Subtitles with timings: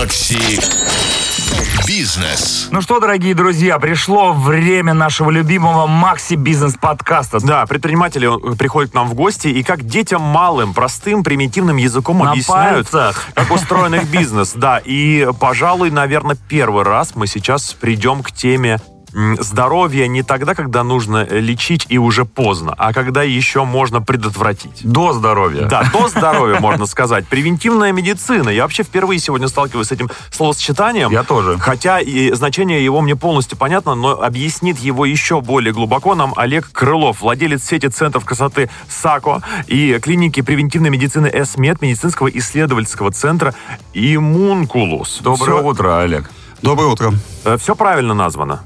[0.00, 0.58] Макси
[1.86, 2.68] Бизнес.
[2.70, 7.38] Ну что, дорогие друзья, пришло время нашего любимого Макси Бизнес подкаста.
[7.38, 12.20] Да, предприниматели э, приходят к нам в гости и как детям малым, простым, примитивным языком
[12.20, 13.26] На объясняют, пальцах.
[13.34, 14.54] как устроен их бизнес.
[14.54, 18.80] Да, и, пожалуй, наверное, первый раз мы сейчас придем к теме
[19.14, 24.00] м, здоровья не тогда, когда нужно э, лечить и уже поздно, а когда еще можно
[24.00, 24.80] предотвратить.
[24.82, 25.66] До здоровья.
[25.66, 27.26] Да, до здоровья, можно сказать.
[27.28, 28.48] Превентивная медицина.
[28.50, 31.10] Я вообще впервые сегодня сталкиваюсь с этим словосочетанием.
[31.10, 31.58] Я тоже.
[31.58, 36.70] Хотя и значение его мне полностью понятно, но объяснит его еще более глубоко нам Олег
[36.72, 43.54] Крылов, владелец сети центров красоты САКО и клиники превентивной медицины СМЕД, медицинского исследовательского центра
[43.94, 45.20] Иммункулус.
[45.22, 46.30] Доброе все, утро, Олег.
[46.62, 47.12] Доброе утро.
[47.58, 48.60] Все правильно названо.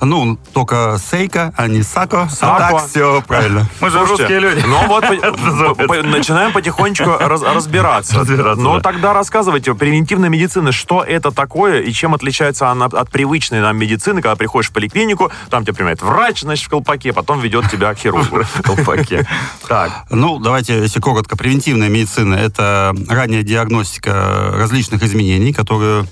[0.00, 2.28] Ну, только Сейка, а не Сако.
[2.30, 2.56] Сако.
[2.66, 3.66] А так все правильно.
[3.80, 4.64] Мы же Слушайте, русские люди.
[4.66, 5.04] Ну вот
[5.76, 8.18] по- по- начинаем потихонечку раз- разбираться.
[8.20, 8.80] Разбираться, Ну да.
[8.80, 14.22] тогда рассказывайте, превентивная медицина, что это такое и чем отличается она от привычной нам медицины,
[14.22, 17.98] когда приходишь в поликлинику, там тебя принимает врач, значит, в колпаке, потом ведет тебя к
[17.98, 19.26] хирургу в колпаке.
[19.68, 26.06] Так, Ну, давайте, если коротко, превентивная медицина– это ранняя диагностика различных изменений, которые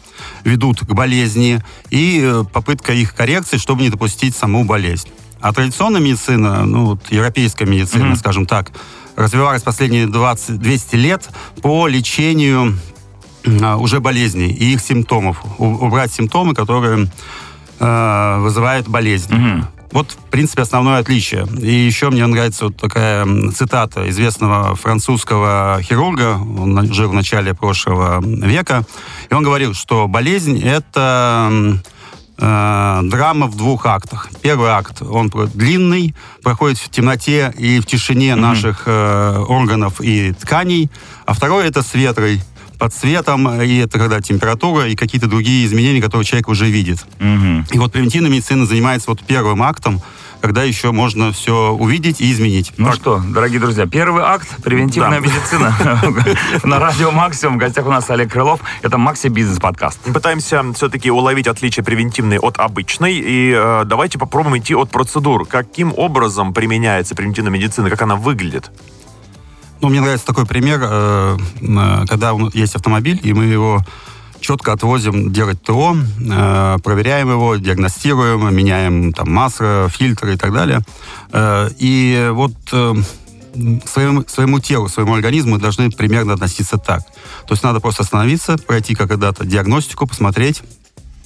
[0.45, 5.09] ведут к болезни, и э, попытка их коррекции, чтобы не допустить саму болезнь.
[5.41, 8.71] А традиционная медицина, ну, вот европейская медицина, скажем так,
[9.17, 11.29] развивалась последние 20, 200 лет
[11.63, 12.79] по лечению
[13.63, 15.43] а, уже болезней и их симптомов.
[15.59, 17.09] У- убрать симптомы, которые
[17.79, 19.65] э, вызывают болезнь.
[19.95, 21.47] Вот, в принципе, основное отличие.
[21.61, 28.21] И еще мне нравится вот такая цитата известного французского хирурга, он жил в начале прошлого
[28.21, 28.85] века,
[29.31, 31.79] и он говорил, что болезнь– это
[32.39, 34.31] э, драма в двух актах.
[34.43, 40.91] Первый акт, он длинный, проходит в темноте и в тишине наших э, органов и тканей,
[41.25, 42.43] а второй– это с ветрой,
[42.85, 46.99] под светом, и это когда температура и какие-то другие изменения, которые человек уже видит.
[47.19, 47.67] Мгм.
[47.73, 50.03] И вот превентивная медицина занимается вот первым актом,
[50.43, 52.73] когда еще можно все увидеть и изменить.
[52.77, 55.27] Ну что, дорогие друзья, первый акт– превентивная Да.
[55.27, 55.75] медицина.
[56.65, 57.55] На радио «Максимум».
[57.55, 58.61] В гостях у нас Олег Крылов.
[58.83, 60.01] Это «Макси Бизнес подкаст».
[60.05, 65.47] мы пытаемся все-таки уловить отличие превентивной от обычной, и э, давайте попробуем идти от процедур.
[65.47, 68.71] Каким образом применяется превентивная медицина, как она выглядит?
[69.85, 73.85] Ну, мне нравится такой пример, э, э, когда есть автомобиль, и мы его
[74.41, 80.81] четко отвозим делать ТО, э, проверяем его, диагностируем, меняем там масло, фильтры и так далее.
[81.79, 87.03] И вот своему, своему телу, своему организму должны примерно относиться так.
[87.47, 90.63] То есть надо просто остановиться, пройти когда-то диагностику, посмотреть,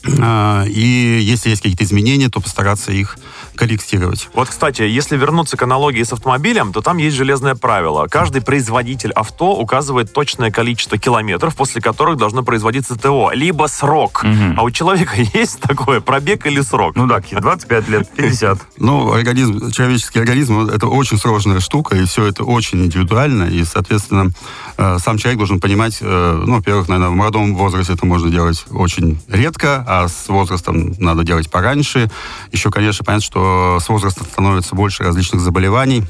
[0.06, 3.16] и если есть какие-то изменения, то постараться их
[3.56, 4.28] корректировать.
[4.34, 8.06] Вот, кстати, если вернуться к аналогии с автомобилем, то там есть железное правило.
[8.06, 14.24] Каждый производитель авто указывает точное количество километров, после которых должно производиться ТО, либо срок.
[14.56, 16.94] А у человека есть такое, пробег или срок?
[16.96, 18.58] Ну да, какие 25 лет, 50.
[18.78, 24.30] Ну, организм, человеческий организм, это очень сложная штука, и все это очень индивидуально, и, соответственно,
[24.76, 28.64] э, сам человек должен понимать, э, ну, во-первых, наверное, в молодом возрасте это можно делать
[28.70, 32.10] очень редко, а с возрастом надо делать пораньше.
[32.52, 36.04] Еще, конечно, понятно, что с возрастом становится больше различных заболеваний,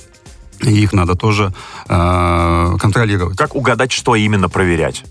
[0.63, 1.55] и их надо тоже
[1.89, 3.37] э, контролировать.
[3.37, 5.05] Как угадать, что именно проверять?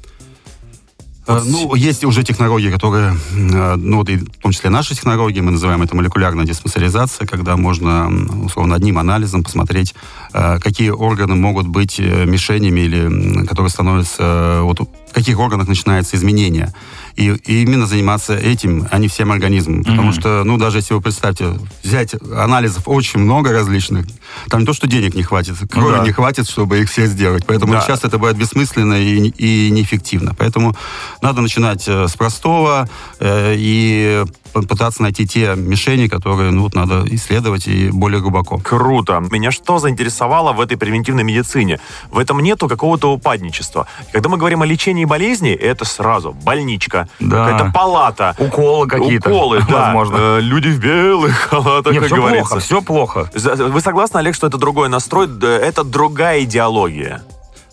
[1.28, 5.40] Э, Ну, есть уже технологии, которые, э, ну, вот и в том числе наши технологии,
[5.40, 8.10] мы называем это молекулярная диспансеризация, когда можно,
[8.44, 9.96] условно, одним анализом посмотреть,
[10.34, 16.74] э, какие органы могут быть мишенями или которые становятся, вот в каких органах начинается изменение.
[17.18, 19.84] И, и именно заниматься этим, а не всем организмом.
[19.84, 24.06] Потому что, ну, даже если вы представьте, взять анализов очень много различных,
[24.50, 26.04] там не то, что денег не хватит, крови да.
[26.04, 27.46] не хватит, чтобы их все сделать.
[27.46, 27.82] Поэтому Да.
[27.82, 30.34] сейчас это будет бессмысленно и, и неэффективно.
[30.38, 30.76] Поэтому
[31.22, 32.88] надо начинать э, с простого
[33.20, 34.24] э, и
[34.54, 38.58] пытаться найти те мишени, которые ну, вот надо исследовать и более глубоко.
[38.58, 39.24] Круто.
[39.30, 41.80] Меня что заинтересовало в этой превентивной медицине?
[42.10, 43.86] В этом нету какого-то упадничества.
[44.12, 47.46] Когда мы говорим о лечении болезней, это сразу больничка, Да.
[47.46, 49.30] какая-то палата, Уколы какие-то.
[49.30, 49.86] уколы, да.
[49.94, 50.16] Возможно.
[50.18, 52.50] Э, люди в белых халатах, Нет, как все говорится.
[52.50, 53.32] плохо, все плохо.
[53.36, 57.24] За- Вы согласны, Олег, что это другой настрой, это другая идеология?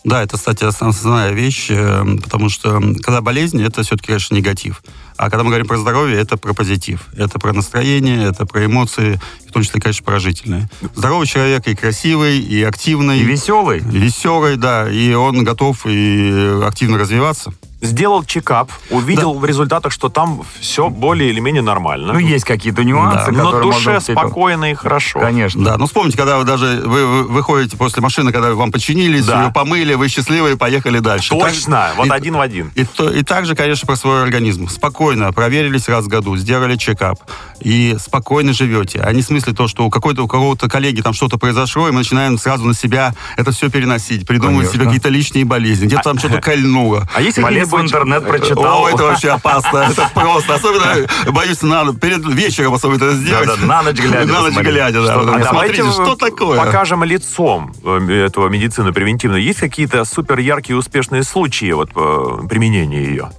[0.04, 4.82] Да, это, кстати, основная вещь, э, потому что когда болезнь, это все-таки, конечно, негатив.
[5.16, 7.08] А когда мы говорим про здоровье, это про позитив.
[7.16, 9.18] Это про настроение, это про эмоции,
[9.48, 10.68] в том числе, конечно, положительные.
[10.94, 13.20] Здоровый человек и красивый, и активный.
[13.20, 13.78] И веселый.
[13.78, 17.54] Веселый, да, и он готов и активно развиваться.
[17.84, 22.12] Сделал чекап, увидел в результатах, что там все более или менее нормально.
[22.14, 24.14] Ну, есть какие-то нюансы, Но которые душе можно...
[24.14, 25.20] спокойно и хорошо.
[25.20, 25.64] Конечно.
[25.64, 29.44] Да, ну вспомните, когда вы даже вы, вы выходите после машины, когда вам починились, Да.
[29.44, 31.30] ее помыли, вы счастливые, поехали дальше.
[31.30, 32.70] Точно, Так- вот и- один в один.
[32.74, 34.68] И, то- и также, конечно, про свой организм.
[34.68, 37.18] Спокойно проверились раз в году, сделали чекап.
[37.60, 39.00] И спокойно живете.
[39.00, 41.92] А не в смысле то, что у, какой-то, у кого-то коллеги там что-то произошло, и
[41.92, 44.26] мы начинаем сразу на себя это все переносить.
[44.26, 45.86] Придумывать себе какие-то личные болезни.
[45.86, 47.08] Где-то там что-то кольнуло.
[47.14, 48.84] А есть Полез в интернет, прочитал.
[48.84, 49.78] О, это вообще опасно.
[49.90, 50.54] Это просто.
[50.54, 53.46] Особенно, боюсь, надо перед вечером особенно это сделать.
[53.46, 55.20] Да-да, на ночь глядя На ночь глядя, да.
[55.20, 55.34] Что?
[55.34, 56.58] А Смотрите, что такое?
[56.58, 59.42] покажем лицом э, этого медицины превентивной.
[59.42, 63.30] Есть какие-то супер яркие успешные случаи вот, э, применения ее?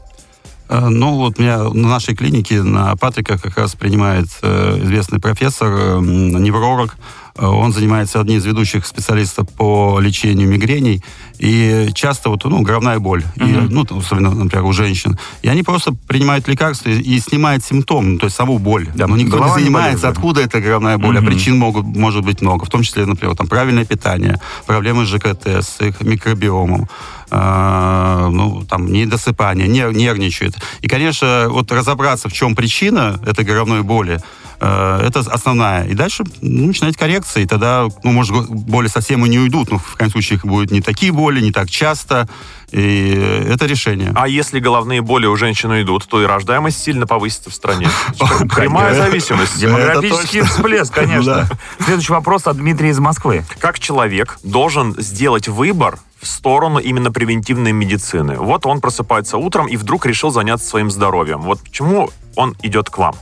[0.69, 5.19] Э, Ну, вот у меня на нашей клинике на Патрика как раз принимает э, известный
[5.19, 6.95] профессор, э, невролог.
[7.37, 11.03] Он занимается одним из ведущих специалистов по лечению мигрений.
[11.37, 15.19] И часто вот, ну, головная боль, и, ну, особенно, например, у женщин.
[15.41, 18.87] И они просто принимают лекарства и, и снимают симптом, ну, то есть саму боль.
[18.95, 20.09] Да, Но никто не занимается, болит, да.
[20.09, 21.17] откуда эта головная боль.
[21.17, 22.63] А причин могут, может быть много.
[22.63, 26.87] В том числе, например, там, правильное питание, проблемы с ЖКТ, с их микробиомом
[27.31, 30.55] э, ну, там, недосыпание, нер- нервничает.
[30.79, 34.21] И, конечно, вот разобраться, в чем причина этой головной боли,
[34.59, 35.85] это основная.
[35.85, 39.77] И дальше ну, начинать коррекции, и тогда, ну, может, боли совсем и не уйдут, но,
[39.77, 42.27] в крайнем случае, их будет не такие боли, не так часто,
[42.71, 44.11] и это решение.
[44.15, 47.87] А если головные боли у женщины идут, то и рождаемость сильно повысится в стране.
[48.55, 49.59] Прямая зависимость.
[49.59, 51.47] Демографический всплеск, конечно.
[51.79, 53.45] Следующий вопрос от Дмитрия из Москвы.
[53.59, 58.37] Как человек должен сделать выбор в сторону именно превентивной медицины?
[58.37, 61.41] Вот он просыпается утром и вдруг решил заняться своим здоровьем.
[61.41, 63.15] Вот почему он идет к вам?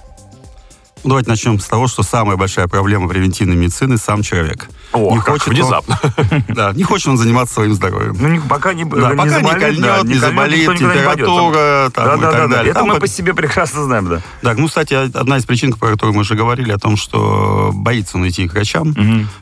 [1.03, 4.69] Давайте начнем с того, что самая большая проблема превентивной медицины– сам человек.
[4.93, 5.99] О, Не как хочет он- внезапно.
[6.47, 8.15] Да, не хочет он заниматься своим здоровьем.
[8.19, 10.93] Ну, не- пока не, Да, не пока не заболеет, кольнет, да, не заболеет, не пойдет.
[10.93, 12.47] температура там, Да, и да, так да, да.
[12.47, 12.71] далее.
[12.71, 14.21] Это Там мы по- себе прекрасно знаем, да.
[14.41, 18.17] Так, ну, кстати, одна из причин, про которую мы уже говорили, о том, что боится
[18.17, 18.93] он идти к врачам,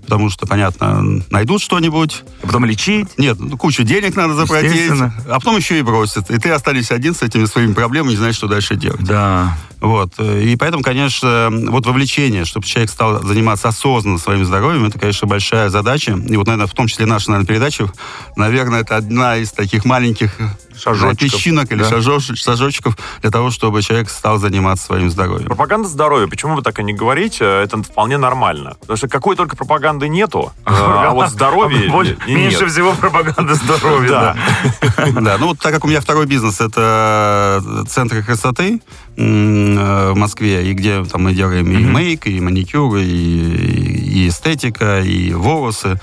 [0.04, 3.08] потому что, понятно, найдут что-нибудь, А потом лечить.
[3.18, 4.92] нет, ну, кучу денег надо заплатить,
[5.30, 6.30] а потом еще и бросят.
[6.32, 9.04] И ты останешься один с этими своими проблемами, не знаешь, что дальше делать.
[9.04, 9.58] Да.
[9.80, 10.14] Вот.
[10.20, 15.70] И поэтому, конечно, вот вовлечение, чтобы человек стал заниматься осознанно своим здоровьем, это, конечно, большая
[15.70, 16.12] задача.
[16.14, 17.92] И вот, наверное, в том числе наша, наверное, передача,
[18.36, 20.32] наверное, это одна из таких маленьких
[20.76, 21.18] Шажочков.
[21.20, 21.90] песчинок или Да.
[21.90, 25.48] шажош- шажочков для того, чтобы человек стал заниматься своим здоровьем.
[25.48, 26.28] Пропаганда здоровья.
[26.28, 27.44] Почему вы так и не говорите?
[27.46, 28.76] Это вполне нормально.
[28.80, 31.30] Потому что какой только пропаганды нету, а вот
[32.28, 34.36] и Меньше всего пропаганды здоровья.
[35.22, 35.38] Да.
[35.40, 38.82] Ну вот так как у меня второй бизнес, это центры красоты
[39.18, 44.28] м, э, в Москве, и где там мы делаем и мейк, и маникюр, и, и
[44.28, 46.00] эстетика, и волосы.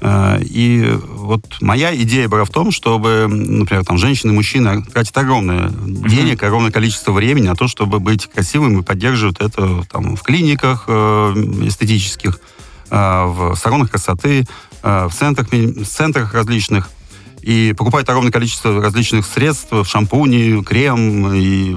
[0.00, 5.16] Э, И вот моя идея была в том, чтобы, например, там женщины и мужчины тратят
[5.16, 10.22] огромное денег, огромное количество времени на то, чтобы быть красивым и поддерживают это там, в
[10.22, 10.92] клиниках э,
[11.68, 12.40] эстетических,
[12.90, 14.44] э, в салонах красоты,
[14.82, 16.90] в центрах, в центрах различных.
[17.42, 21.76] И покупают огромное количество различных средств, шампуни, крем и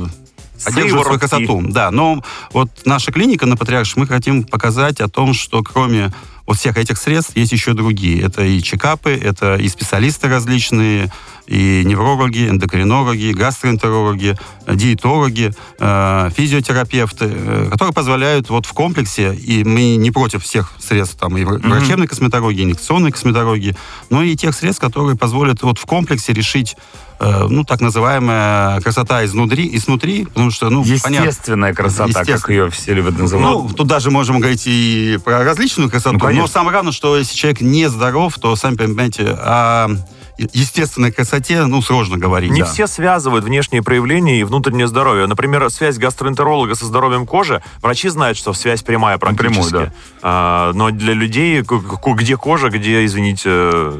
[0.63, 1.45] поддерживают свою Сыворотки.
[1.47, 1.71] красоту.
[1.71, 6.11] Да, но вот наша клиника на Патриарших, мы хотим показать о том, что кроме
[6.45, 8.21] вот всех этих средств есть еще другие.
[8.21, 11.11] Это и чекапы, это и специалисты различные,
[11.47, 14.37] и неврологи, эндокринологи, гастроэнтерологи,
[14.67, 21.17] диетологи, э, физиотерапевты, э, которые позволяют вот в комплексе, и мы не против всех средств
[21.19, 23.75] там, и вра- врачебной косметологии, инъекционной косметологии,
[24.09, 26.75] но и тех средств, которые позволят вот в комплексе решить
[27.19, 31.27] э, ну, так называемая красота изнутри, изнутри, потому что, ну, понятно.
[31.27, 32.53] Естественная красота, как Естественно.
[32.55, 33.45] ее все любят называть.
[33.45, 36.41] Ну, тут даже можем говорить и про различную красоту, Ну, конечно.
[36.43, 39.89] но самое главное, что если человек не здоров, то, сами понимаете, о
[40.37, 42.51] естественной красоте, ну, сложно говорить.
[42.51, 42.65] Не да.
[42.65, 45.27] все связывают внешние проявления и внутреннее здоровье.
[45.27, 47.61] Например, связь гастроэнтеролога со здоровьем кожи.
[47.81, 49.53] Врачи знают, что связь прямая практически.
[49.55, 49.93] Напрямую, да.
[50.21, 53.93] А, но для людей, где кожа, где, извините,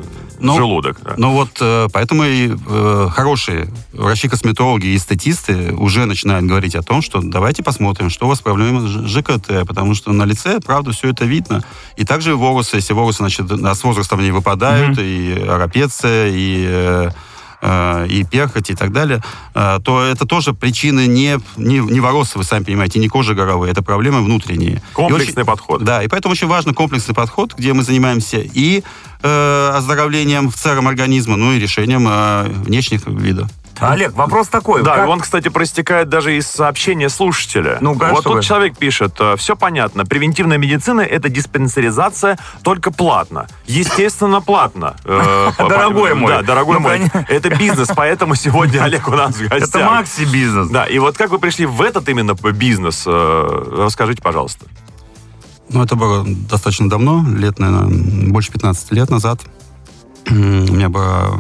[0.44, 1.00] э, Ну, желудок.
[1.04, 1.14] да.
[1.18, 7.02] Ну вот, э, поэтому и э, хорошие врачи-косметологи и эстетисты уже начинают говорить о том,
[7.02, 11.10] что давайте посмотрим, что у вас проблемы с ЖКТ, потому что на лице, правда, все
[11.10, 11.64] это видно.
[11.98, 16.66] И также волосы, если волосы, значит, с возрастом они выпадают, и арапеция, и...
[16.68, 17.10] э,
[18.10, 19.24] и перхоть и так далее,
[19.54, 23.82] то это тоже причины не, не, не волосы, вы сами понимаете, не кожи горовые, это
[23.82, 24.74] проблемы внутренние.
[24.74, 25.82] И Комплексный очень- подход.
[25.82, 28.84] Да, и поэтому очень важен комплексный подход, где мы занимаемся и
[29.24, 33.50] э, оздоровлением в целом организма, ну и решением э, внешних видов.
[33.80, 34.84] Олег, вопрос такой.
[34.84, 37.80] Да, как- он, кстати, проистекает даже из сообщения слушателя.
[37.82, 38.44] Ну-ка, вот что тут вы?
[38.44, 43.48] человек пишет, все понятно, превентивная медицина– это диспансеризация только платно.
[43.66, 44.96] Естественно, платно.
[45.04, 46.32] Э, Дорогой мой.
[46.32, 46.98] Да, дорогой Ну, мой.
[47.00, 47.26] конечно.
[47.28, 49.70] Это бизнес, поэтому сегодня Олег у нас в гостях.
[49.70, 50.70] Это макси-бизнес.
[50.70, 54.66] Да, и вот как вы пришли в этот именно бизнес, э, расскажите, пожалуйста.
[55.74, 59.42] Ну, это было достаточно давно, лет, наверное, больше 15 лет назад.
[60.30, 61.40] У меня была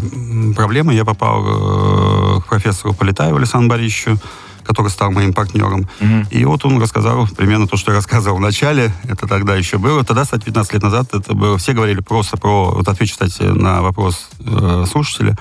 [0.56, 4.20] проблема, я попал э, к профессору Полетаеву Александру Борисовичу,
[4.64, 5.88] который стал моим партнером.
[6.32, 8.92] И вот он рассказал примерно то, что я рассказывал в начале.
[9.04, 10.04] Это тогда еще было.
[10.04, 11.58] Тогда, кстати, 15 лет назад, это было...
[11.58, 12.72] Все говорили просто про...
[12.72, 15.38] Вот отвечу, кстати, на вопрос э, слушателя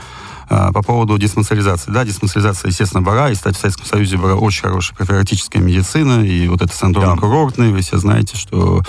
[0.73, 1.91] по поводу диспансеризации.
[1.91, 3.31] Да, диспансеризация, естественно, была.
[3.31, 6.25] И, кстати, в Советском Союзе была очень хорошая профилактическая медицина.
[6.25, 7.73] И вот это санаторно-курортный.
[7.73, 8.83] Вы все знаете, что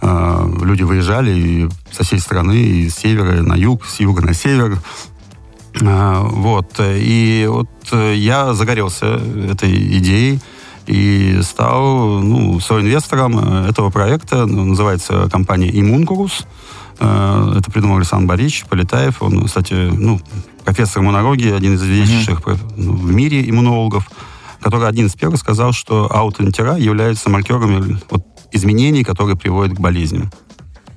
[0.00, 4.34] э, люди выезжали и со всей страны, и с севера на юг, с юга на
[4.34, 4.78] север.
[5.82, 6.80] А, Вот.
[6.80, 10.40] И вот э, я загорелся этой идеей
[10.86, 14.46] и стал ну, соинвестором э, этого проекта.
[14.46, 16.46] Ну, Называется компания «Иммункурус».
[16.98, 19.22] Э, Это придумал Александр Борисович Полетаев.
[19.22, 20.20] Он, кстати, ну,
[20.64, 24.08] профессор иммунологии, один из известнейших проф- ну, в мире иммунологов,
[24.60, 30.30] который один из первых сказал, что аутоантитела являются маркерами вот, изменений, которые приводят к болезням.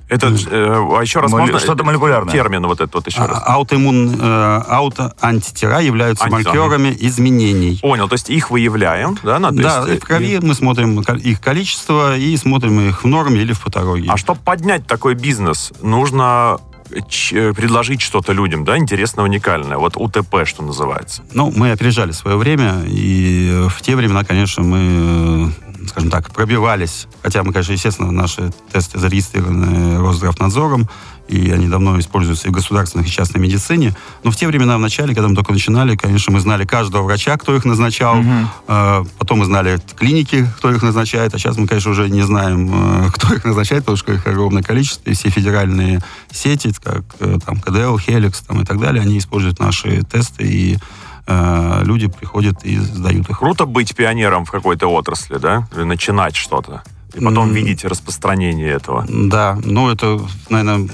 [0.06, 1.58] Это, э, а еще раз Моли- можно?
[1.58, 2.30] что-то молекулярное.
[2.32, 3.38] Термин вот этот вот еще раз.
[3.42, 7.78] А- Аутоиммун, э, аутоантитела являются Анти- маркерами изменений.
[7.80, 9.38] Понял, то есть их выявляем, да?
[9.38, 13.40] Ну, Да, есть, и в крови мы смотрим их количество и смотрим их в норме
[13.40, 14.08] или в патологии.
[14.10, 19.76] А чтобы поднять такой бизнес, нужно э, предложить что-то людям, да, интересное, уникальное.
[19.78, 21.22] Вот УТП, что называется.
[21.32, 26.30] Ну, мы опережали свое время, и э, в те времена, конечно, мы, э, скажем так,
[26.32, 27.06] пробивались.
[27.22, 30.88] Хотя мы, конечно, естественно, наши тесты зарегистрированы Росздравнадзором,
[31.28, 33.94] и они давно используются и в государственной, и в частной медицине.
[34.24, 37.36] Но в те времена, в начале, когда мы только начинали, конечно, мы знали каждого врача,
[37.38, 38.22] кто их назначал.
[38.68, 41.34] Э, Потом мы знали клиники, кто их назначает.
[41.34, 42.70] А сейчас мы, конечно, уже не знаем,
[43.06, 45.08] э, кто их назначает, потому что их огромное количество.
[45.08, 49.60] И все федеральные сети, как э, там КДЛ, Хеликс там, и так далее, они используют
[49.60, 50.78] наши тесты, и
[51.26, 53.38] э, люди приходят и сдают их.
[53.38, 55.68] Круто быть пионером в какой-то отрасли, да?
[55.74, 56.82] Или начинать что-то.
[57.14, 59.06] И потом видеть распространение этого.
[59.08, 60.88] Да, ну это, наверное,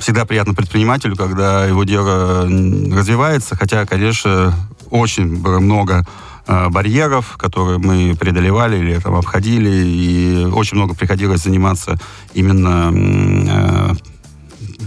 [0.00, 4.54] всегда приятно предпринимателю, когда его дело развивается, хотя, конечно,
[4.90, 6.04] очень было много
[6.46, 11.98] э, барьеров, которые мы преодолевали или там обходили, и очень много приходилось заниматься
[12.34, 13.94] именно э,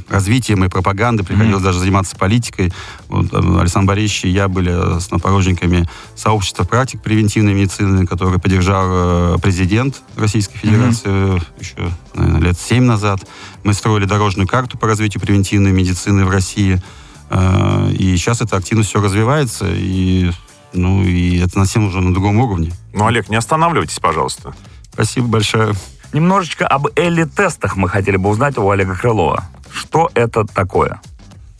[0.09, 2.71] развитием и пропагандой, приходилось даже заниматься политикой.
[3.07, 9.37] Вот, э, Александр Борисович и я были основоположниками сообщества практик превентивной медицины, которое поддержал э,
[9.41, 13.19] президент Российской Федерации еще, наверное, лет семь назад.
[13.63, 16.81] Мы строили дорожную карту по развитию превентивной медицины в России.
[17.29, 20.31] Э, И сейчас эта активность все развивается, и,
[20.73, 22.71] ну, и это совсем уже на другом уровне.
[22.93, 24.53] Ну, Олег, не останавливайтесь, пожалуйста.
[24.93, 25.73] Спасибо большое.
[26.17, 29.43] Немножечко об Элли-тестах мы хотели бы узнать у Олега Крылова.
[29.71, 30.99] Что это такое?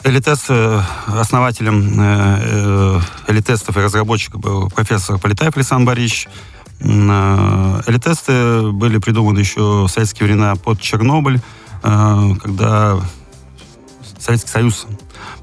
[0.03, 6.27] Элитест, э, основателем э, э, элитестов и разработчиком был профессор Полетаев Александр Борисович.
[6.79, 11.39] Элитесты были придуманы еще в советские времена под Чернобыль,
[11.83, 12.99] когда
[14.19, 14.87] Советский Союз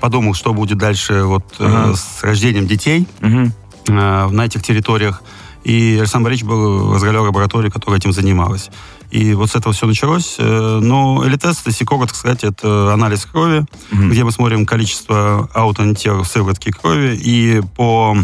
[0.01, 1.95] подумал, что будет дальше вот, Ага.
[1.95, 3.47] с рождением детей э,
[3.87, 5.23] на этих территориях.
[5.63, 8.71] И Александр Борисович был, возглавлял лабораторию, которая этим занималась.
[9.15, 10.35] И вот с этого все началось.
[10.39, 14.11] Э, Но элитест, если коротко сказать, это анализ крови, Мгм.
[14.11, 18.17] где мы смотрим количество аутоантител в сыворотке крови, и по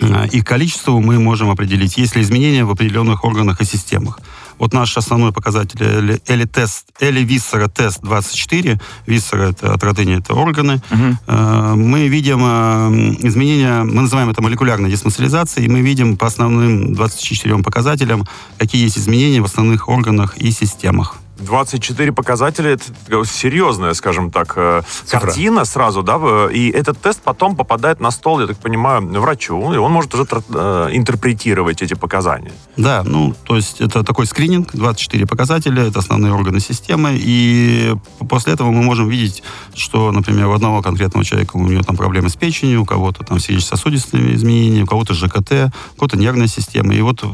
[0.00, 4.20] э, их количеству мы можем определить, есть ли изменения в определенных органах и системах.
[4.58, 8.80] Вот наш основной показатель Эли- Эли-тест, Эли-Виссера-тест 24.
[9.06, 10.80] Виссера это от родыни, это органы.
[11.26, 16.94] Э, Мы видим э, изменения, мы называем это молекулярной диспансеризацией, и мы видим по основным
[16.94, 18.24] 24 показателям,
[18.58, 21.16] какие есть изменения в основных органах и системах.
[21.38, 22.84] 24 показателя, это
[23.24, 25.20] серьезная, скажем так, э, Цифра.
[25.20, 29.72] картина сразу, да, в- и этот тест потом попадает на стол, я так понимаю, врачу,
[29.72, 32.52] и он может уже э, интерпретировать эти показания.
[32.76, 37.94] Да, ну, то есть это такой скрининг, 24 показателя, это основные органы системы, и
[38.28, 39.42] после этого мы можем видеть,
[39.74, 43.38] что, например, у одного конкретного человека у него там проблемы с печенью, у кого-то там
[43.38, 47.24] сердечно-сосудистые изменения, у кого-то ЖКТ, у кого-то нервная система, и вот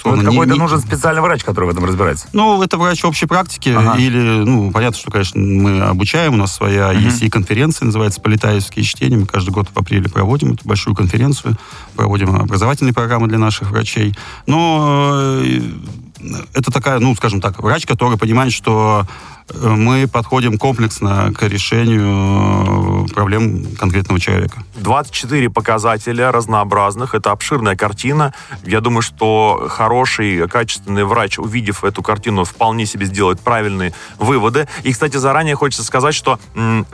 [0.00, 2.26] условно, не- какой-то не- нужен специальный врач, который в этом разбирается.
[2.32, 3.96] Ну, это врач общей практики, Ага.
[3.98, 7.04] или, ну, понятно, что, конечно, мы обучаем, у нас своя Мгм.
[7.04, 11.56] есть и конференция, называется «Полетаевские чтения», мы каждый год в апреле проводим эту большую конференцию,
[11.96, 14.14] проводим образовательные программы для наших врачей,
[14.46, 15.60] но э,
[16.54, 23.06] это такая, ну, скажем так, врач, который понимает, что э, мы подходим комплексно к решению
[23.06, 24.62] э, проблем конкретного человека.
[24.76, 27.14] 24 показателя разнообразных.
[27.14, 28.32] Это обширная картина.
[28.64, 34.68] Я думаю, что хороший, качественный врач, увидев эту картину, вполне себе сделает правильные выводы.
[34.82, 36.38] И, кстати, заранее хочется сказать, что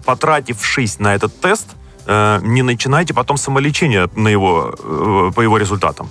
[0.05, 1.69] потратившись на этот тест,
[2.07, 6.09] э, не начинайте потом самолечение на его, э, по его результатам.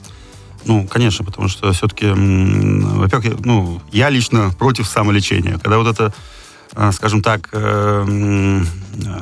[0.66, 5.60] Ну, конечно, потому что все-таки, во-первых, ну, я лично против самолечения.
[5.60, 6.14] Когда вот это,
[6.76, 8.64] э, скажем так, э,
[9.06, 9.22] э,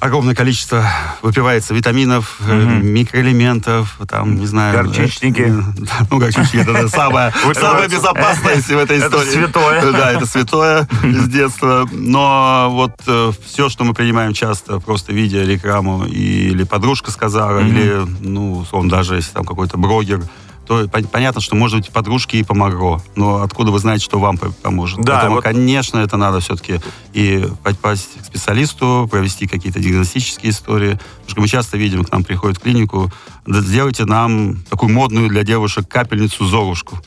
[0.00, 0.84] огромное количество
[1.22, 4.84] выпивается витаминов, э, микроэлементов, там, не знаю...
[4.84, 5.42] Горчичники.
[5.42, 9.30] э, да, Ну, горчичники, это самое, самое безопасное если в этой Это истории.
[9.30, 9.92] святое.
[9.92, 11.88] Да, это святое из детства.
[11.92, 12.92] Но вот
[13.44, 19.16] все, что мы принимаем часто, просто видя рекламу, или подружка сказала, или, ну, он даже
[19.16, 20.22] если там какой-то блогер,
[20.68, 23.02] то пон- понятно, что, может быть, подружке и помогло.
[23.16, 25.00] Но откуда вы знаете, что вам по- поможет?
[25.00, 26.80] Да, Поэтому, вот- конечно, это надо все-таки
[27.14, 30.90] и попасть к специалисту, провести какие-то диагностические истории.
[31.22, 33.10] Потому что мы часто видим, к нам приходят в клинику,
[33.46, 36.98] «Да сделайте нам такую модную для девушек капельницу Золушку.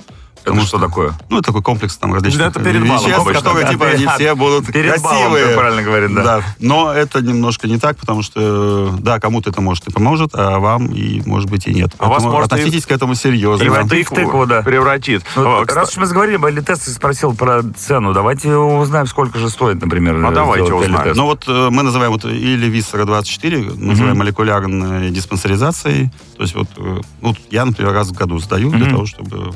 [0.43, 1.13] Это что такое?
[1.29, 3.71] Ну, это такой комплекс там различных Да, это перед балом веществ, обычно, которые, да.
[3.71, 5.45] типа, они все будут перед балом, красивые.
[5.47, 6.41] как правильно говорит, да.
[6.59, 10.87] Но это немножко не так, потому что, да, кому-то это может и поможет, а вам,
[10.87, 11.91] и, может быть, и нет.
[11.99, 13.63] А вас может и- относитесь к этому серьезно.
[13.63, 14.61] И в в тыкву тыкву, да.
[14.61, 15.23] превратит.
[15.35, 18.13] Ну, О, кста- раз уж мы заговорили об Элитесте, спросил про цену.
[18.13, 20.95] Давайте узнаем, сколько же стоит, например, А давайте узнаем.
[20.95, 21.15] Элитест.
[21.17, 26.09] Ну вот э, мы называем вот или Виссера 24, называем молекулярной диспансеризацией.
[26.37, 28.89] То есть вот, э, вот я, например, раз в году сдаю для Мгм.
[28.91, 29.53] того, чтобы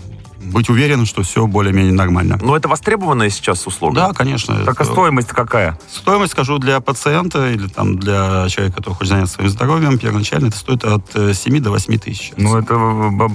[0.52, 2.40] быть уверенным, что все более-менее нормально.
[2.42, 3.96] Но это востребованная сейчас услуга?
[3.96, 4.64] Да, конечно.
[4.66, 5.78] Так а стоимость какая?
[5.90, 10.58] Стоимость, скажу, для пациента или там для человека, который хочет заняться своим здоровьем, первоначально это
[10.58, 12.34] стоит от э, 7 до 8 тысяч.
[12.38, 12.76] Ну, это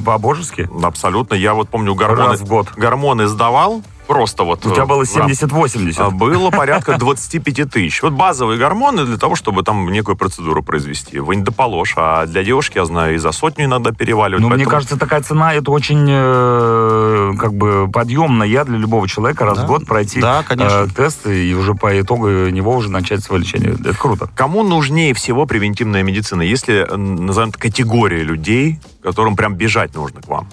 [0.05, 0.69] по-божески.
[0.83, 1.35] Абсолютно.
[1.35, 2.69] Я вот помню, гормоны, Раз в год.
[2.77, 4.67] гормоны сдавал, просто вот...
[4.67, 5.95] У тебя э, было в рам- 70-80.
[5.99, 8.03] А, Было порядка 25 тысяч.
[8.03, 11.21] Вот базовые гормоны для того, чтобы там некую процедуру произвести.
[11.21, 14.43] Вы не доположь, а для девушки, я знаю, и за сотню иногда переваливают.
[14.43, 19.45] Ну, мне поэтому- кажется, такая цена, это очень э, как бы подъемная для любого человека
[19.45, 19.65] раз Да.
[19.65, 20.87] в год пройти Да, конечно.
[20.87, 23.75] э, тест и уже по итогу него уже начать свое лечение.
[23.75, 24.29] Это круто.
[24.35, 30.29] Кому нужнее всего превентивная медицина, если назовем это категория людей, которым прям бежать нужно к
[30.29, 30.49] вам?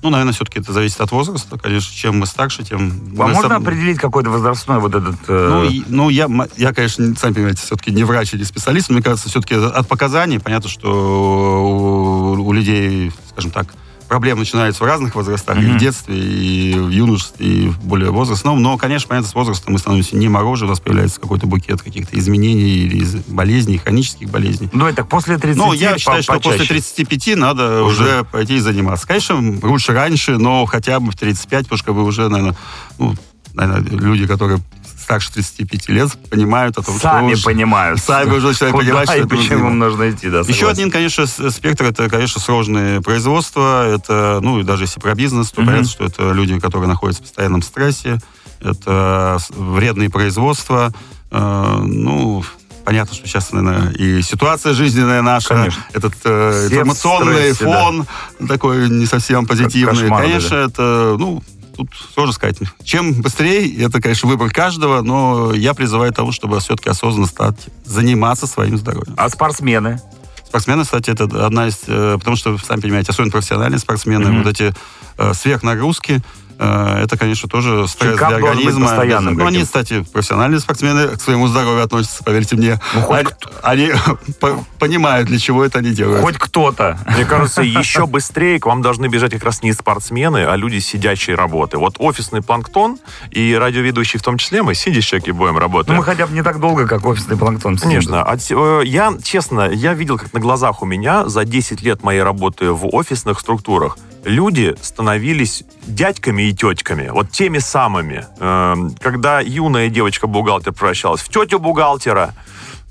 [0.00, 1.58] Ну, наверное, все-таки это зависит от возраста.
[1.58, 2.92] Конечно, чем мы старше, тем...
[3.18, 5.16] А можно сам- определить какой-то возрастной вот этот...
[5.26, 8.90] э, Ну, и- ну я, я, конечно, не- сами понимаете, все-таки не врач или специалист,
[8.90, 13.66] мне кажется, все-таки от показаний понятно, что у, у людей, скажем так,
[14.08, 18.60] проблемы начинаются в разных возрастах, и в детстве, и в юношестве, и в более возрастном.
[18.62, 22.18] Но, конечно, понятно, с возрастом мы становимся не моложе, у нас появляется какой-то букет каких-то
[22.18, 24.68] изменений или из- болезней, хронических болезней.
[24.72, 28.60] Ну, так после 30 Ну, я по- считаю, что после 35 надо уже пойти и
[28.60, 29.06] заниматься.
[29.06, 32.56] Конечно, лучше раньше, но хотя бы в 35, потому что вы уже, наверное,
[32.98, 33.14] ну,
[33.54, 34.60] наверное, люди, которые
[35.08, 37.98] старше 35 лет, понимают о том, что Сами понимают.
[37.98, 39.86] Сами уже начинают Куда понимать, что и это почему нужно.
[39.88, 40.68] нужно идти, да, Еще согласен.
[40.68, 43.88] один, конечно, с- спектр, это, конечно, сложные производства.
[43.88, 45.70] Это, ну, и даже если про бизнес, то Мгм.
[45.70, 48.18] понятно, что это люди, которые находятся в постоянном стрессе.
[48.60, 50.92] Это вредные производства.
[51.30, 52.44] Э, ну,
[52.84, 55.82] понятно, что сейчас, наверное, и ситуация жизненная наша, Конечно.
[55.94, 57.80] этот э, информационный стрессе, да.
[57.82, 58.06] фон
[58.46, 59.94] такой не совсем позитивный.
[60.02, 61.42] кошмар, конечно, это, ну,
[61.78, 62.58] тут сложно сказать.
[62.84, 68.46] Чем быстрее, это, конечно, выбор каждого, но я призываю тому, чтобы все-таки осознанно стать, заниматься
[68.46, 69.14] своим здоровьем.
[69.16, 70.00] А спортсмены?
[70.46, 71.78] Спортсмены, кстати, это одна из...
[71.86, 74.42] э, Потому что, сами понимаете, особенно профессиональные спортсмены, Мгм.
[74.42, 74.74] вот эти
[75.18, 76.20] э, сверхнагрузки,
[76.58, 78.86] это, конечно, тоже стресс Чекап для организма.
[78.88, 82.80] постоянным Ну, они, кстати, профессиональные спортсмены к своему здоровью относятся, поверьте мне.
[82.94, 83.26] Ну, хоть
[83.62, 83.92] они они
[84.40, 86.22] по- понимают, для чего это они делают.
[86.22, 86.98] Хоть кто-то.
[87.14, 91.34] Мне кажется, еще быстрее к вам должны бежать как раз не спортсмены, а люди сидячей
[91.34, 91.78] работы.
[91.78, 92.98] Вот офисный планктон
[93.30, 95.88] и радиоведущий в том числе, мы сидящие будем работать.
[95.90, 97.76] Ну, мы хотя бы не так долго, как офисный планктон.
[97.76, 97.90] сидим.
[97.90, 98.22] Конечно.
[98.22, 102.22] От- э, я, честно, я видел, как на глазах у меня за 10 лет моей
[102.22, 103.96] работы в офисных структурах
[104.28, 108.26] люди становились дядьками и тетками, вот теми самыми.
[108.38, 112.34] Эм, Когда юная девочка-бухгалтер превращалась в тетю бухгалтера,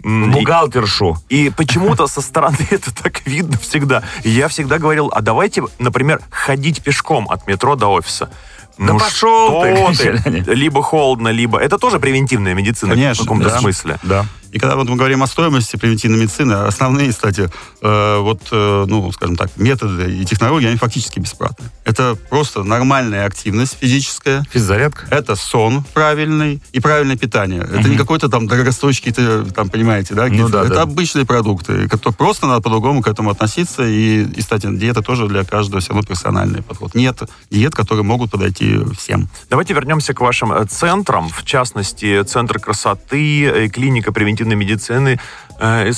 [0.04, 1.18] м, и- Бухгалтершу.
[1.30, 4.04] и почему-то со стороны это так видно всегда.
[4.24, 8.30] И я всегда говорил, а давайте, например, ходить пешком от метро до офиса.
[8.78, 10.42] Да Ну пошел ты, что они.
[10.42, 11.58] Либо холодно, либо...
[11.60, 13.60] Это тоже превентивная медицина Конечно, в каком-то да.
[13.60, 13.98] смысле.
[14.04, 14.26] Да.
[14.52, 17.50] И когда вот мы говорим о стоимости превентивной медицины, основные, кстати,
[17.82, 21.66] э, вот, э, ну, скажем так, методы и технологии, они фактически бесплатны.
[21.86, 24.44] Это просто нормальная активность физическая.
[24.52, 25.06] Физзарядка?
[25.10, 27.62] Это сон правильный и правильное питание.
[27.62, 27.92] Это Мгм.
[27.92, 30.26] не какой-то там дорогостоящий, там, понимаете, да?
[30.30, 30.82] какие-то- да, это да.
[30.84, 33.84] обычные продукты, которые просто надо по-другому к этому относиться.
[33.84, 36.96] И, и, кстати, диета тоже для каждого все равно персональный подход.
[36.96, 39.30] Нет диет, которые могут подойти всем.
[39.50, 45.20] Давайте вернемся к вашим э, центрам, в частности, Центр красоты, э, клиника превентивной медицины,
[45.60, 45.92] э,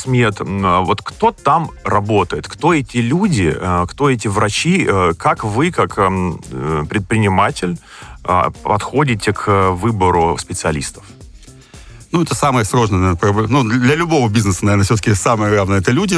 [0.64, 2.48] а Вот кто там работает?
[2.48, 3.54] Кто эти люди?
[3.56, 4.86] э, Кто эти врачи?
[4.90, 7.78] Э, Как вы, как эм, э, предприниматель,
[8.64, 11.04] подходите к выбору специалистов?
[12.12, 13.48] Ну, это самое сложное, наверное, проблема.
[13.50, 16.18] Ну, для любого бизнеса, наверное, все-таки самое главное– это люди.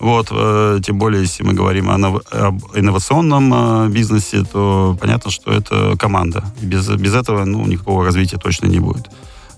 [0.00, 5.30] Вот, э, тем более, если мы говорим о нов- об инновационном э, бизнесе, то понятно,
[5.30, 6.44] что это команда.
[6.60, 9.08] Без, без этого, ну, никакого развития точно не будет.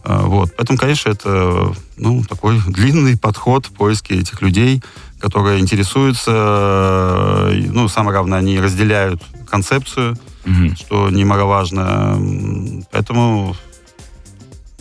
[0.07, 4.83] Э, вот, поэтому, конечно, это, ну, такой длинный подход в поиске этих людей,
[5.19, 10.77] которые интересуются, ну, самое главное, они разделяют концепцию, Мгм.
[10.77, 12.15] что немаловажно.
[12.17, 12.85] М,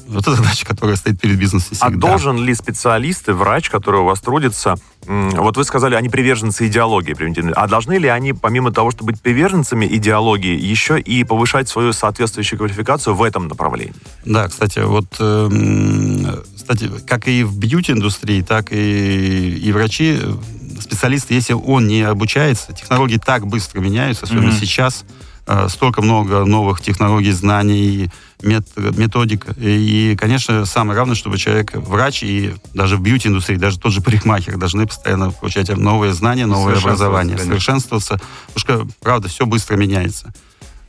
[0.07, 2.07] Поэтому это задача, которая стоит перед бизнесом А всегда.
[2.07, 4.75] должен ли специалист и врач, который у вас трудится,
[5.07, 9.21] вот вы сказали, они приверженцы идеологии превентивной, а должны ли они, помимо того, чтобы быть
[9.21, 13.93] приверженцами идеологии, еще и повышать свою соответствующую квалификацию в этом направлении?
[14.25, 20.33] Да, кстати, вот, эм, кстати, как и в бьюти-индустрии, так и, и врачи, э,
[20.81, 24.57] специалисты, если он не обучается, технологии так быстро меняются, особенно Мгм.
[24.59, 25.03] сейчас,
[25.47, 28.09] э, столько много новых технологий, знаний,
[28.41, 29.45] мет- методик.
[29.57, 34.01] И, и, конечно, самое главное, чтобы человек, врач и даже в бьюти-индустрии, даже тот же
[34.01, 37.53] парикмахер, должны постоянно получать новые знания, новое образование, конечно.
[37.53, 38.19] совершенствоваться.
[38.53, 40.33] Потому что, правда, все быстро меняется.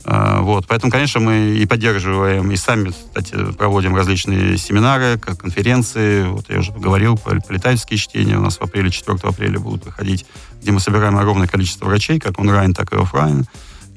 [0.09, 0.65] А, Вот.
[0.67, 6.23] Поэтому, конечно, мы и поддерживаем, и сами, кстати, проводим различные семинары, конференции.
[6.27, 10.25] Вот я уже говорил, пол- полетательские чтения у нас в апреле, 4 апреля будут проходить,
[10.61, 13.45] где мы собираем огромное количество врачей, как онлайн, так и офлайн.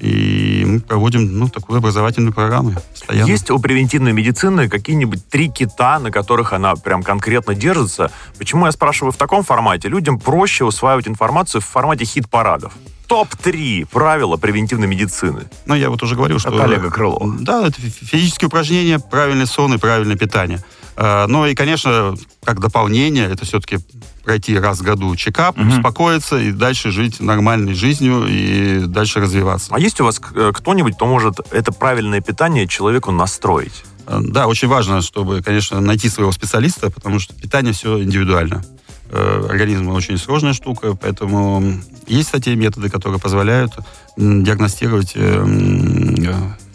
[0.01, 3.29] И мы проводим ну, такую образовательную программу постоянно.
[3.29, 8.11] Есть у превентивной медицины какие-нибудь три кита, на которых она прям конкретно держится?
[8.39, 9.89] Почему я спрашиваю в таком формате?
[9.89, 12.73] Людям проще усваивать информацию в формате хит-парадов.
[13.05, 15.43] Топ-3 правила превентивной медицины.
[15.67, 16.49] Ну, я вот уже говорил, что...
[16.49, 17.35] От Олега Крылова.
[17.39, 20.63] Да, это фи- физические упражнения, правильный сон и правильное питание.
[20.95, 23.77] А, Ну и, конечно, как дополнение, это все-таки
[24.23, 25.69] пройти раз в году чекап, Мгм.
[25.77, 29.67] успокоиться и дальше жить нормальной жизнью и дальше развиваться.
[29.71, 33.83] А есть у вас э, кто-нибудь, кто может это правильное питание человеку настроить?
[34.07, 38.63] Э, Да, очень важно, чтобы, конечно, найти своего специалиста, потому что питание все индивидуально.
[39.09, 41.63] Э, Организм очень сложная штука, поэтому
[42.07, 43.71] есть, кстати, методы, которые позволяют
[44.17, 45.13] диагностировать,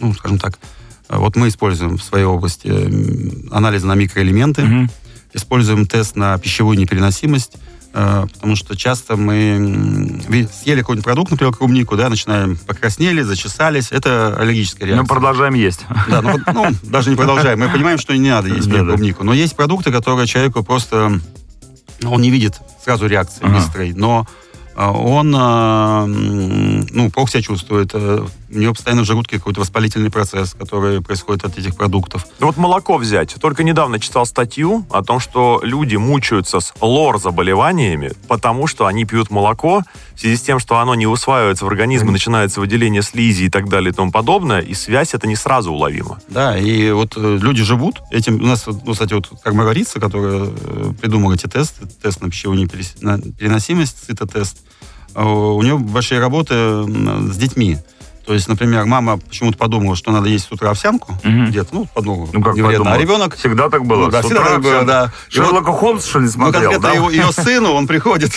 [0.01, 0.59] ну, скажем так,
[1.09, 4.91] вот мы используем в своей области м, анализы на микроэлементы, Мгм.
[5.37, 7.53] Используем тест на пищевую непереносимость,
[7.93, 10.21] э, потому что часто мы
[10.53, 15.03] съели какой-нибудь продукт, например, клубнику, да, начинаем покраснели, зачесались, это аллергическая реакция.
[15.03, 15.87] Мы продолжаем есть.
[16.09, 17.61] Да, ну, ну, даже не продолжаем.
[17.61, 19.23] Мы понимаем, что не надо есть Да, клубнику.
[19.25, 21.21] Но есть продукты, которые человеку просто...
[22.01, 24.27] ну, Он не видит сразу реакции быстрой, но
[24.77, 26.07] а, он, а,
[26.91, 27.91] ну, плохо себя чувствует.
[27.95, 32.27] э, У него постоянно в желудке какой-то воспалительный процесс, который происходит от этих продуктов.
[32.41, 33.35] Ну Вот молоко взять.
[33.41, 39.31] Только недавно читал статью о том, что люди мучаются с лор-заболеваниями, потому что они пьют
[39.31, 39.83] молоко,
[40.15, 43.69] в связи с тем, что оно не усваивается в организме, начинается выделение слизи и так
[43.69, 46.19] далее и тому подобное, и связь это не сразу уловима.
[46.29, 48.37] Да, и вот э, люди живут этим.
[48.37, 52.97] У нас, ну, кстати, вот кармарица, которая э, придумала эти тесты, тест на пищевую неперес-
[53.01, 54.59] на переносимость, цитотест,
[55.25, 57.79] у нее большие работы с детьми.
[58.27, 61.47] То есть, например, мама почему-то подумала, что надо есть с утра овсянку, Мгм.
[61.47, 62.93] где-то, ну, подумала, Ну, как не вредно.
[62.93, 64.07] А ребенок, Всегда так было.
[64.07, 65.05] Ну, да, С всегда так было, да.
[65.31, 66.95] И вот- Шерлока Холмс, что ли, ну, смотрел, конкретно да?
[66.95, 68.33] его, ее сыну, он приходит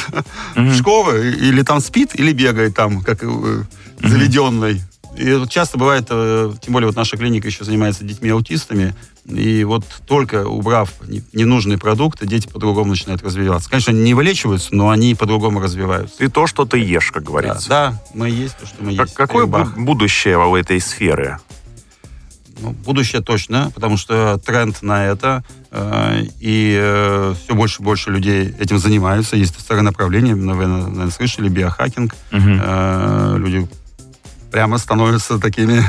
[0.56, 3.64] в школу, или там спит, или бегает там, как э,
[4.04, 4.82] заведенный.
[5.20, 10.48] И часто бывает, э, тем более вот наша клиника еще занимается детьми-аутистами, и вот только
[10.48, 13.70] убрав не- ненужные продукты, дети по-другому начинают развиваться.
[13.70, 16.18] Конечно, они не вылечиваются, но они по-другому развиваются.
[16.20, 17.68] Ты то, что ты ешь, как Да, говорится.
[17.70, 19.18] да, мы есть то, что мы Как- есть.
[19.18, 19.78] какое Рыбах.
[19.78, 21.38] будущее у этой сферы?
[22.62, 28.54] Ну, будущее точно, потому что тренд на это, э, и все больше и больше людей
[28.58, 29.36] этим занимаются.
[29.36, 32.16] Есть второе направление, вы, наверное, слышали, биохакинг.
[32.32, 32.60] Мгм.
[32.64, 33.68] Э, люди
[34.52, 35.84] прямо становятся такими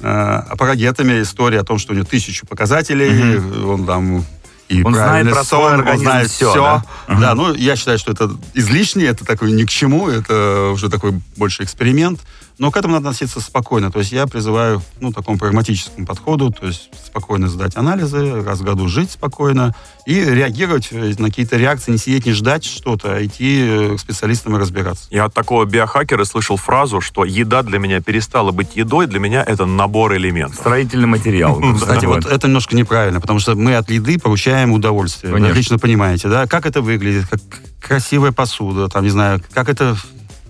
[0.00, 4.24] э, апологетами истории о том, что у него тысячу показателей, он там
[4.68, 6.62] и Он знает про свой сон, он организм знает всё, все.
[6.62, 6.84] да?
[7.06, 7.20] Ага.
[7.20, 11.20] Да, ну, я считаю, что это излишне, это такой ни к чему, это уже такой
[11.36, 12.20] больше эксперимент.
[12.58, 13.90] Но к этому надо относиться спокойно.
[13.90, 18.62] То есть я призываю ну, такому прагматическому подходу, то есть спокойно сдать анализы, раз в
[18.62, 19.74] году жить спокойно
[20.06, 24.00] и реагировать э, на какие-то реакции, не сидеть, не ждать что-то, а идти э, к
[24.00, 25.06] специалистам и разбираться.
[25.10, 29.42] Я от такого биохакера слышал фразу, что еда для меня перестала быть едой, для меня
[29.42, 30.60] это набор элементов.
[30.60, 31.60] Строительный материал.
[31.74, 35.32] Кстати, вот это немножко неправильно, потому что мы от еды получаем удовольствие.
[35.32, 36.46] Вы отлично понимаете, да?
[36.46, 37.40] Как это выглядит, как
[37.80, 39.96] красивая посуда, там, не знаю, как это...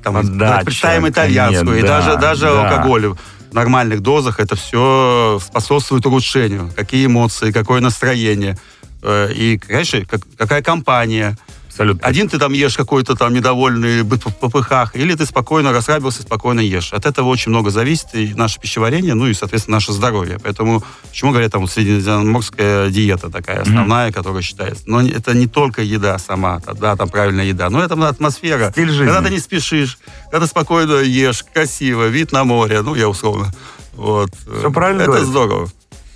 [0.05, 2.69] Там, Подача, представим итальянскую, нет, и да, даже, даже да.
[2.71, 3.17] алкоголь в
[3.55, 6.71] нормальных дозах, это все способствует улучшению.
[6.77, 8.57] Какие эмоции, какое настроение.
[9.03, 11.37] Э, И, конечно, как- какая компания.
[11.75, 12.07] Абсолютно.
[12.07, 16.61] Один ты там ешь какой-то там недовольный, быть в попыхах, или ты спокойно расслабился, спокойно
[16.61, 16.93] ешь.
[16.93, 20.39] От этого очень много зависит и наше пищеварение, ну и, соответственно, наше здоровье.
[20.41, 24.85] Поэтому, почему говорят, там, вот средиземноморская диета такая основная, которая считается.
[24.87, 28.71] Но это не только еда сама, да, там правильная еда, но это атмосфера.
[28.71, 29.07] Стиль жизни.
[29.07, 29.99] Когда ты не спешишь,
[30.31, 33.53] когда ты спокойно ешь, красиво, вид на море, ну, я условно.
[33.95, 34.31] Вот.
[34.59, 35.29] Всё правильно Это говоришь.
[35.29, 35.69] здорово.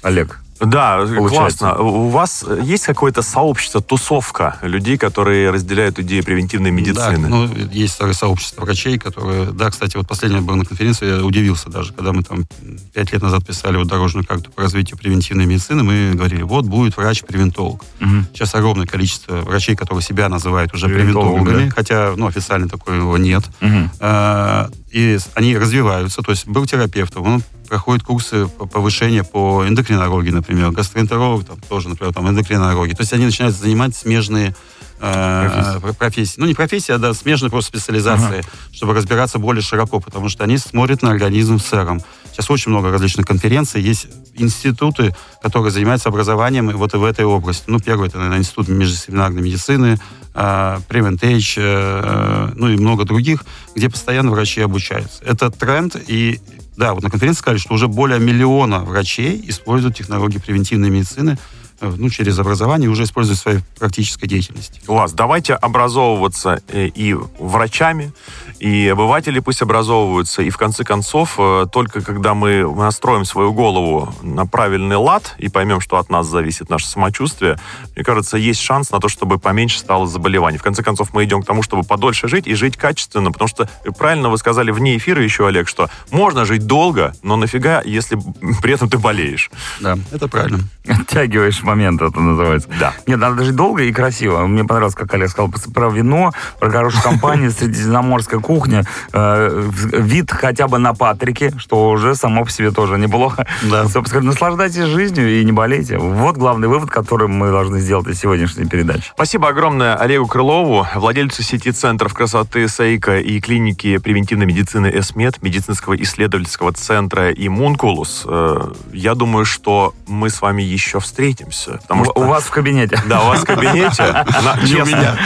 [0.02, 0.38] Олег.
[0.60, 1.58] Да, Получается.
[1.58, 1.82] классно.
[1.82, 7.22] У вас есть какое-то сообщество, тусовка людей, которые разделяют идеи превентивной медицины?
[7.22, 9.46] Да, ну, есть сообщество врачей, которые...
[9.52, 12.46] Да, кстати, вот последний был на конференции, я удивился даже, когда мы там
[12.92, 16.96] пять лет назад писали вот дорожную карту по развитию превентивной медицины, мы говорили, вот будет
[16.96, 17.84] врач-превентолог.
[18.00, 18.26] Мгм.
[18.32, 23.44] Сейчас огромное количество врачей, которые себя называют уже Превентологами, превентологами, хотя, ну, официально такого нет.
[23.60, 23.90] Мгм.
[24.00, 30.30] А, И они развиваются, то есть был терапевтом, он проходит курсы по- повышения по эндокринологии,
[30.30, 32.94] например, гастроэнтеролог там тоже, например, там эндокринологии.
[32.94, 34.54] То есть они начинают занимать смежные
[35.00, 36.34] э, про- профессии.
[36.38, 40.58] Ну, не профессии, а да, смежные просто специализации, чтобы разбираться более широко, потому что они
[40.58, 42.00] смотрят на организм в целом.
[42.32, 47.64] Сейчас очень много различных конференций, есть институты, которые занимаются образованием вот и в этой области.
[47.66, 49.98] Ну, первый, это, наверное, институт междисциплинарной медицины,
[50.34, 55.22] э, Prevent-Age, э, ну и много других, где постоянно врачи обучаются.
[55.24, 56.40] Это тренд, и
[56.78, 61.36] да, вот на конференции сказали, что уже более миллиона врачей используют технологии превентивной медицины
[61.80, 64.80] э, ну, через образование уже используют в своей практической деятельности.
[64.86, 65.12] Класс.
[65.12, 68.12] Давайте образовываться э, и врачами,
[68.60, 70.42] и обыватели пусть образовываются.
[70.42, 75.48] И в конце концов, э, только когда мы настроим свою голову на правильный лад и
[75.48, 77.58] поймем, что от нас зависит наше самочувствие,
[77.94, 80.58] мне кажется, есть шанс на то, чтобы поменьше стало заболеваний.
[80.58, 83.68] В конце концов, мы идем к тому, чтобы подольше жить и жить качественно, потому что
[83.84, 88.18] э, правильно вы сказали вне эфира еще, Олег, что можно жить долго, но нафига, если
[88.62, 89.50] при этом ты болеешь.
[89.80, 90.60] Да, это правильно.
[90.88, 92.68] Оттягиваешь момент, это называется.
[92.80, 92.94] Да.
[93.06, 94.46] Нет, надо жить долго и красиво.
[94.46, 98.82] Мне понравилось, как Олег сказал про вино, про хорошую компанию, средиземноморская кухня,
[99.12, 103.46] э, вид хотя бы на Патрике, что уже само по себе тоже неплохо.
[103.70, 103.86] Да.
[103.94, 105.98] Собственно, наслаждайтесь жизнью и не болейте.
[105.98, 109.10] Вот главный вывод, который мы должны сделать из сегодняшней передачи.
[109.14, 115.94] Спасибо огромное Олегу Крылову, владельцу сети центров красоты Сейка и клиники превентивной медицины Эсмед, медицинского
[116.02, 118.24] исследовательского центра Иммункулус.
[118.26, 121.72] Э, Я думаю, что мы с вами еще встретимся.
[121.82, 122.12] Потому У, что...
[122.14, 122.98] у вас в кабинете.
[123.06, 124.24] Да, у вас в кабинете.
[124.64, 125.16] Не у меня.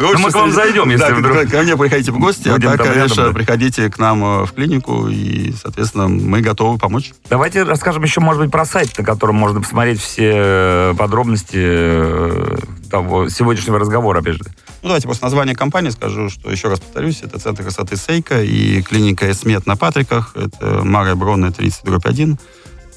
[0.00, 2.78] Ну, мы к вам зайдем, если вдруг- ко мне приходите в гости, а Будем так,
[2.78, 3.32] там рядом, конечно, да.
[3.32, 7.12] приходите к нам э, в клинику, и, соответственно, мы готовы помочь.
[7.30, 12.56] Давайте расскажем еще, может быть, про сайт, на котором можно посмотреть все э, подробности э,
[12.90, 14.44] того сегодняшнего разговора, опять же.
[14.82, 18.82] Ну, давайте после названия компании скажу, что, еще раз повторюсь, это Центр красоты Сейка и
[18.82, 20.34] клиника Эсмет на Патриках.
[20.34, 22.38] Это Мария Бронная, 30 дробь 1.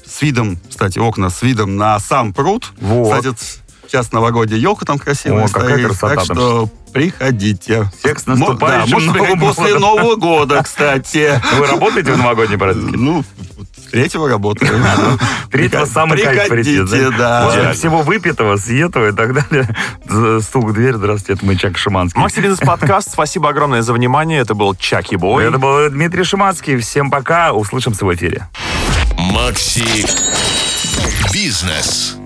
[0.04, 2.72] С видом, кстати, окна с видом на сам пруд.
[2.80, 3.16] Вот.
[3.16, 3.36] Кстати,
[3.88, 5.86] сейчас новогодняя елка там красивая О, какая стоит.
[5.86, 7.90] красота Так там что приходите.
[7.98, 9.78] Всех с Мо- наступающим да, может, Новым после.
[9.78, 11.40] Нового года, кстати.
[11.58, 12.96] Вы работаете в новогодние праздники?
[12.96, 13.22] Ну,
[13.90, 14.70] третьего работаю.
[15.50, 16.80] Третьего Приход- самый кайф прийти.
[17.18, 17.72] Да.
[17.74, 19.68] Всего выпитого, съетого и так далее.
[20.42, 22.18] Стук в дверь, здравствуйте, это мы Чак Шиманский.
[22.20, 23.10] Макси Бизнес Подкаст.
[23.12, 24.40] Спасибо огромное за внимание.
[24.40, 25.44] Это был Чаки Бой.
[25.46, 26.78] Это был Дмитрий Шиманский.
[26.78, 28.48] Всем пока, услышимся в эфире.
[29.18, 30.06] Макси
[31.32, 32.16] Бизнес.